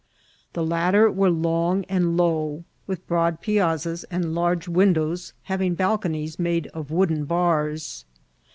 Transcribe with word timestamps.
The 0.53 0.65
latter 0.65 1.11
were 1.11 1.29
long 1.29 1.83
and 1.85 2.17
low, 2.17 2.63
with 2.87 3.05
broad 3.05 3.39
piazzas 3.39 4.03
and 4.05 4.33
large 4.33 4.67
windows, 4.67 5.33
having 5.43 5.75
balconies 5.75 6.39
made 6.39 6.65
of 6.73 6.89
wooden 6.89 7.25
bars. 7.25 8.03